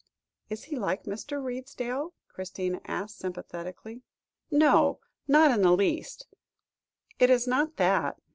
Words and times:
"Is 0.49 0.63
he 0.63 0.77
like 0.77 1.03
Mr. 1.03 1.39
Redesdale?" 1.43 2.13
Christina 2.27 2.81
asked 2.85 3.19
sympathetically. 3.19 4.01
"No, 4.49 4.99
not 5.27 5.51
in 5.51 5.61
the 5.61 5.73
least 5.75 6.25
it 7.19 7.29
is 7.29 7.45
not 7.45 7.77
that. 7.77 8.19